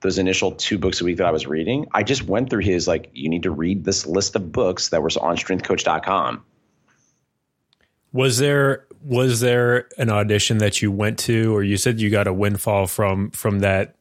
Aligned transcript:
those 0.00 0.18
initial 0.18 0.52
two 0.52 0.78
books 0.78 1.00
a 1.00 1.04
week 1.04 1.18
that 1.18 1.26
I 1.26 1.30
was 1.30 1.46
reading, 1.46 1.86
I 1.92 2.02
just 2.02 2.24
went 2.24 2.50
through 2.50 2.62
his 2.62 2.88
like, 2.88 3.10
you 3.12 3.28
need 3.28 3.42
to 3.42 3.50
read 3.50 3.84
this 3.84 4.06
list 4.06 4.34
of 4.36 4.50
books 4.52 4.88
that 4.88 5.02
was 5.02 5.16
on 5.16 5.36
strengthcoach.com. 5.36 6.44
Was 8.12 8.38
there 8.38 8.86
was 9.02 9.40
there 9.40 9.88
an 9.96 10.10
audition 10.10 10.58
that 10.58 10.82
you 10.82 10.90
went 10.90 11.18
to, 11.20 11.54
or 11.54 11.62
you 11.62 11.76
said 11.76 12.00
you 12.00 12.10
got 12.10 12.26
a 12.26 12.32
windfall 12.32 12.86
from 12.86 13.30
from 13.30 13.60
that 13.60 13.94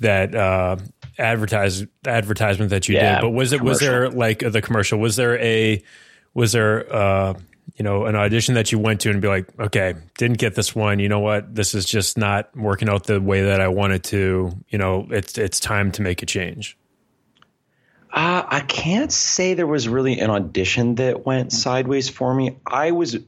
that 0.00 0.34
uh, 0.34 0.76
advertise 1.18 1.86
advertisement 2.06 2.70
that 2.70 2.88
you 2.88 2.96
yeah, 2.96 3.16
did? 3.16 3.22
But 3.22 3.30
was 3.30 3.52
it 3.52 3.58
commercial. 3.58 3.70
was 3.70 3.80
there 3.80 4.10
like 4.10 4.38
the 4.40 4.60
commercial? 4.60 4.98
Was 4.98 5.16
there 5.16 5.38
a 5.38 5.82
was 6.34 6.52
there 6.52 6.92
uh, 6.94 7.34
you 7.74 7.82
know 7.82 8.06
an 8.06 8.14
audition 8.14 8.54
that 8.54 8.72
you 8.72 8.78
went 8.78 9.00
to 9.02 9.10
and 9.10 9.20
be 9.20 9.28
like, 9.28 9.46
okay, 9.58 9.94
didn't 10.18 10.38
get 10.38 10.54
this 10.54 10.74
one. 10.74 10.98
You 10.98 11.08
know 11.08 11.20
what? 11.20 11.54
This 11.54 11.74
is 11.74 11.84
just 11.84 12.16
not 12.16 12.56
working 12.56 12.88
out 12.88 13.04
the 13.04 13.20
way 13.20 13.42
that 13.42 13.60
I 13.60 13.68
wanted 13.68 14.04
to. 14.04 14.52
You 14.68 14.78
know, 14.78 15.06
it's 15.10 15.36
it's 15.36 15.60
time 15.60 15.90
to 15.92 16.02
make 16.02 16.22
a 16.22 16.26
change. 16.26 16.78
Uh, 18.12 18.44
I 18.46 18.60
can't 18.60 19.12
say 19.12 19.54
there 19.54 19.66
was 19.66 19.88
really 19.88 20.20
an 20.20 20.30
audition 20.30 20.94
that 20.94 21.26
went 21.26 21.52
sideways 21.52 22.08
for 22.08 22.32
me. 22.32 22.56
I 22.66 22.92
was 22.92 23.18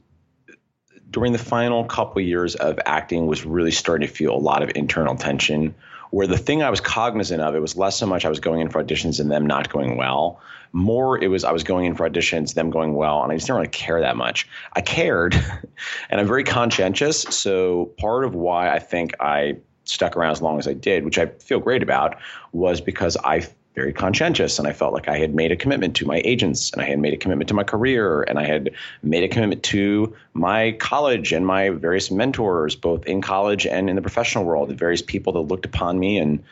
during 1.11 1.31
the 1.31 1.39
final 1.39 1.83
couple 1.85 2.21
years 2.21 2.55
of 2.55 2.79
acting 2.85 3.27
was 3.27 3.45
really 3.45 3.71
starting 3.71 4.07
to 4.07 4.13
feel 4.13 4.33
a 4.33 4.37
lot 4.37 4.63
of 4.63 4.71
internal 4.75 5.15
tension 5.15 5.75
where 6.11 6.27
the 6.27 6.37
thing 6.37 6.63
I 6.63 6.69
was 6.69 6.81
cognizant 6.81 7.41
of, 7.41 7.55
it 7.55 7.59
was 7.59 7.75
less 7.75 7.97
so 7.97 8.05
much 8.05 8.25
I 8.25 8.29
was 8.29 8.39
going 8.39 8.61
in 8.61 8.69
for 8.69 8.83
auditions 8.83 9.19
and 9.19 9.29
them 9.29 9.45
not 9.45 9.69
going 9.69 9.97
well. 9.97 10.39
More, 10.71 11.21
it 11.21 11.27
was 11.27 11.43
I 11.43 11.51
was 11.51 11.63
going 11.63 11.85
in 11.85 11.95
for 11.95 12.09
auditions, 12.09 12.53
them 12.53 12.69
going 12.69 12.93
well, 12.93 13.23
and 13.23 13.31
I 13.31 13.35
just 13.35 13.47
didn't 13.47 13.57
really 13.57 13.69
care 13.69 13.99
that 13.99 14.17
much. 14.17 14.47
I 14.73 14.81
cared, 14.81 15.33
and 16.09 16.21
I'm 16.21 16.27
very 16.27 16.43
conscientious. 16.43 17.21
So 17.21 17.85
part 17.97 18.23
of 18.23 18.35
why 18.35 18.69
I 18.69 18.79
think 18.79 19.13
I 19.19 19.57
stuck 19.85 20.15
around 20.15 20.31
as 20.31 20.41
long 20.41 20.59
as 20.59 20.67
I 20.67 20.73
did, 20.73 21.05
which 21.05 21.17
I 21.17 21.27
feel 21.27 21.59
great 21.59 21.81
about, 21.81 22.19
was 22.51 22.81
because 22.81 23.17
I 23.23 23.47
very 23.79 23.93
conscientious 23.93 24.59
and 24.59 24.67
I 24.67 24.73
felt 24.73 24.93
like 24.93 25.07
I 25.07 25.17
had 25.19 25.33
made 25.33 25.53
a 25.53 25.55
commitment 25.55 25.95
to 25.97 26.05
my 26.05 26.21
agents 26.25 26.73
and 26.73 26.81
I 26.81 26.85
had 26.85 26.99
made 26.99 27.13
a 27.13 27.17
commitment 27.17 27.47
to 27.47 27.53
my 27.53 27.63
career 27.63 28.21
and 28.23 28.37
I 28.37 28.45
had 28.45 28.71
made 29.01 29.23
a 29.23 29.29
commitment 29.29 29.63
to 29.63 30.15
my 30.33 30.73
college 30.73 31.31
and 31.31 31.47
my 31.47 31.69
various 31.69 32.11
mentors, 32.11 32.75
both 32.75 33.05
in 33.05 33.21
college 33.21 33.65
and 33.65 33.89
in 33.89 33.95
the 33.95 34.01
professional 34.01 34.43
world, 34.43 34.67
the 34.67 34.75
various 34.75 35.01
people 35.01 35.31
that 35.33 35.39
looked 35.39 35.65
upon 35.65 35.97
me 35.97 36.17
and 36.17 36.43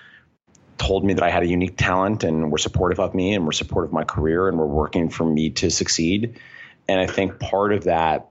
told 0.77 1.03
me 1.03 1.15
that 1.15 1.23
I 1.23 1.29
had 1.29 1.43
a 1.43 1.47
unique 1.47 1.75
talent 1.75 2.23
and 2.23 2.49
were 2.49 2.57
supportive 2.57 2.99
of 3.01 3.13
me 3.13 3.33
and 3.33 3.45
were 3.45 3.51
supportive 3.51 3.89
of 3.89 3.93
my 3.93 4.05
career 4.05 4.47
and 4.47 4.57
were 4.57 4.65
working 4.65 5.09
for 5.09 5.25
me 5.25 5.49
to 5.49 5.69
succeed. 5.69 6.39
And 6.87 6.97
I 6.97 7.07
think 7.07 7.39
part 7.39 7.73
of 7.73 7.83
that 7.83 8.29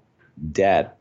debt 0.53 0.97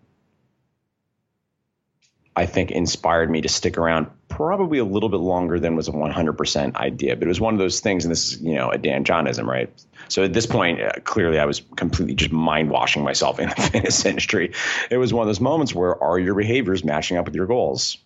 I 2.36 2.45
think 2.45 2.72
inspired 2.72 3.31
me 3.31 3.42
to 3.42 3.50
stick 3.50 3.77
around 3.77 4.08
probably 4.36 4.80
a 4.80 4.86
little 4.86 5.08
bit 5.08 5.22
longer 5.22 5.59
than 5.59 5.78
was 5.78 5.88
a 5.88 5.91
100% 5.91 6.75
idea. 6.75 7.16
But 7.16 7.23
it 7.23 7.28
was 7.28 7.39
one 7.39 7.53
of 7.53 7.59
those 7.59 7.80
things, 7.80 8.03
and 8.03 8.11
this 8.11 8.33
is, 8.33 8.42
you 8.42 8.55
know, 8.55 8.69
a 8.69 8.77
Dan 8.77 9.05
Johnism, 9.05 9.45
right? 9.45 9.69
So 10.09 10.23
at 10.23 10.33
this 10.33 10.45
point, 10.45 10.81
uh, 10.81 10.92
clearly 11.05 11.39
I 11.39 11.45
was 11.45 11.61
completely 11.77 12.16
just 12.16 12.31
mind 12.31 12.69
washing 12.69 13.03
myself 13.03 13.39
in 13.39 13.47
the 13.47 13.55
fitness 13.72 14.05
industry. 14.05 14.52
It 14.92 14.97
was 14.97 15.14
one 15.14 15.23
of 15.23 15.27
those 15.27 15.39
moments 15.39 15.73
where 15.73 16.02
are 16.03 16.19
your 16.19 16.36
behaviors 16.36 16.83
matching 16.83 17.17
up 17.17 17.25
with 17.25 17.36
your 17.36 17.45
goals? 17.45 17.97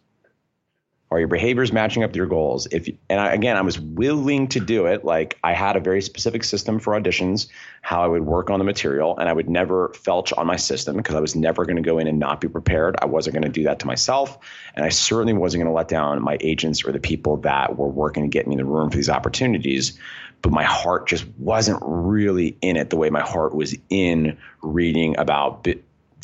Are 1.12 1.18
your 1.18 1.28
behaviors 1.28 1.74
matching 1.74 2.04
up 2.04 2.12
to 2.14 2.18
your 2.18 2.28
goals? 2.28 2.68
If 2.72 2.88
and 3.10 3.20
I, 3.20 3.34
again, 3.34 3.58
I 3.58 3.62
was 3.62 3.80
willing 3.80 4.48
to 4.50 4.60
do 4.60 4.86
it. 4.86 5.04
Like 5.04 5.40
I 5.44 5.54
had 5.54 5.76
a 5.76 5.80
very 5.80 6.04
specific 6.04 6.44
system 6.44 6.78
for 6.78 6.94
auditions, 6.94 7.48
how 7.82 8.04
I 8.04 8.08
would 8.08 8.28
work 8.28 8.52
on 8.52 8.60
the 8.60 8.64
material, 8.64 9.18
and 9.18 9.28
I 9.28 9.34
would 9.34 9.50
never 9.50 9.90
felch 9.90 10.32
on 10.38 10.46
my 10.46 10.56
system 10.56 10.98
because 10.98 11.16
I 11.16 11.20
was 11.20 11.36
never 11.36 11.66
going 11.66 11.78
to 11.78 11.82
go 11.82 11.98
in 11.98 12.06
and 12.06 12.20
not 12.20 12.42
be 12.42 12.48
prepared. 12.48 12.96
I 13.02 13.08
wasn't 13.08 13.34
going 13.34 13.44
to 13.44 13.50
do 13.50 13.64
that 13.64 13.80
to 13.80 13.88
myself, 13.88 14.38
and 14.76 14.86
I 14.86 14.90
certainly 14.90 15.34
wasn't 15.34 15.64
going 15.64 15.72
to 15.72 15.76
let 15.76 15.88
down 15.88 16.22
my 16.22 16.38
agents 16.42 16.86
or 16.86 16.92
the 16.92 17.00
people 17.00 17.38
that 17.38 17.76
were 17.76 17.90
working 17.90 18.24
to 18.24 18.30
get 18.30 18.46
me 18.46 18.54
in 18.54 18.60
the 18.60 18.66
room 18.66 18.92
for 18.92 18.98
these 18.98 19.10
opportunities. 19.10 19.98
But 20.44 20.52
my 20.52 20.64
heart 20.64 21.08
just 21.08 21.28
wasn't 21.40 21.80
really 21.82 22.56
in 22.62 22.78
it 22.78 22.92
the 22.92 22.98
way 22.98 23.10
my 23.10 23.22
heart 23.22 23.56
was 23.56 23.76
in 23.90 24.38
reading 24.62 25.18
about 25.18 25.68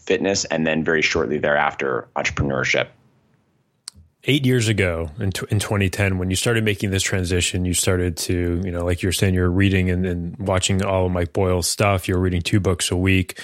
fitness, 0.06 0.46
and 0.46 0.68
then 0.68 0.84
very 0.84 1.02
shortly 1.02 1.40
thereafter, 1.40 2.08
entrepreneurship 2.16 2.90
eight 4.28 4.46
years 4.46 4.68
ago 4.68 5.12
in, 5.20 5.32
t- 5.32 5.46
in 5.50 5.60
2010 5.60 6.18
when 6.18 6.30
you 6.30 6.36
started 6.36 6.64
making 6.64 6.90
this 6.90 7.04
transition 7.04 7.64
you 7.64 7.74
started 7.74 8.18
to 8.18 8.62
you 8.64 8.72
know 8.72 8.84
like 8.84 9.02
you're 9.04 9.12
saying 9.12 9.34
you're 9.34 9.50
reading 9.50 9.90
and, 9.90 10.06
and 10.06 10.38
watching 10.38 10.84
all 10.84 11.06
of 11.06 11.12
mike 11.12 11.34
boyle's 11.34 11.68
stuff. 11.68 12.08
You're 12.08 12.20
reading 12.20 12.42
two 12.42 12.60
books 12.60 12.92
a 12.92 12.96
week. 12.96 13.40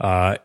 Uh, 0.00 0.36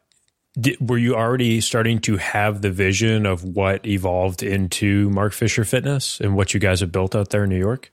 did, 0.59 0.89
were 0.89 0.97
you 0.97 1.15
already 1.15 1.61
starting 1.61 1.99
to 1.99 2.17
have 2.17 2.61
the 2.61 2.71
vision 2.71 3.25
of 3.25 3.43
what 3.43 3.85
evolved 3.85 4.41
into 4.41 5.09
mark 5.11 5.33
fisher 5.33 5.63
fitness 5.63 6.19
and 6.19 6.35
what 6.35 6.53
you 6.53 6.59
guys 6.59 6.79
have 6.79 6.91
built 6.91 7.15
out 7.15 7.29
there 7.29 7.43
in 7.43 7.49
new 7.49 7.59
york? 7.59 7.91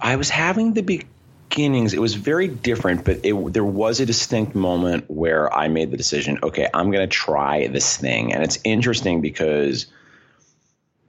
I 0.00 0.16
was 0.16 0.28
having 0.28 0.74
the 0.74 0.82
beginnings. 0.82 1.94
It 1.94 2.00
was 2.00 2.14
very 2.14 2.48
different 2.48 3.04
but 3.04 3.20
it, 3.24 3.52
there 3.52 3.64
was 3.64 4.00
a 4.00 4.06
distinct 4.06 4.54
moment 4.54 5.04
where 5.08 5.52
i 5.52 5.68
made 5.68 5.90
the 5.90 5.96
decision 5.96 6.38
okay 6.42 6.68
i'm 6.74 6.90
going 6.90 7.08
to 7.08 7.14
try 7.14 7.66
this 7.66 7.96
thing. 7.96 8.32
And 8.32 8.42
it's 8.42 8.58
interesting 8.64 9.20
because 9.20 9.86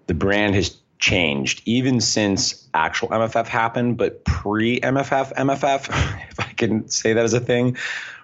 the 0.07 0.13
brand 0.13 0.55
has 0.55 0.77
changed 0.99 1.61
even 1.65 2.01
since 2.01 2.67
actual 2.73 3.09
MFF 3.09 3.47
happened, 3.47 3.97
but 3.97 4.23
pre 4.25 4.79
MFF, 4.79 5.33
MFF, 5.35 6.29
if 6.31 6.39
I 6.39 6.51
can 6.53 6.89
say 6.89 7.13
that 7.13 7.23
as 7.23 7.33
a 7.33 7.39
thing, 7.39 7.77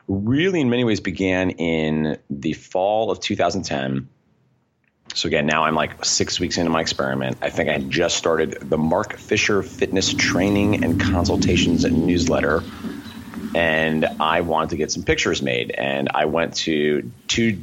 really 0.08 0.62
in 0.62 0.70
many 0.70 0.84
ways 0.84 1.00
began 1.00 1.52
in 1.52 2.18
the 2.30 2.54
fall 2.54 3.12
of 3.12 3.20
2010. 3.20 4.10
So 5.14 5.28
again, 5.28 5.46
now 5.46 5.66
I'm 5.66 5.76
like 5.76 6.04
six 6.04 6.40
weeks 6.40 6.58
into 6.58 6.72
my 6.72 6.82
experiment. 6.82 7.38
I 7.42 7.50
think 7.50 7.70
I 7.70 7.74
had 7.74 7.90
just 7.90 8.18
started 8.18 8.58
the 8.62 8.78
Mark 8.78 9.18
Fisher 9.18 9.62
Fitness 9.62 10.14
Training 10.14 10.84
and 10.84 11.00
Consultations 11.00 11.86
newsletter, 11.86 12.64
and 13.54 14.06
I 14.20 14.42
wanted 14.42 14.72
to 14.72 14.78
get 14.78 14.92
some 14.92 15.04
pictures 15.04 15.44
made. 15.44 15.70
And 15.72 16.10
I 16.16 16.26
went 16.26 16.56
to 16.56 17.12
two 17.28 17.52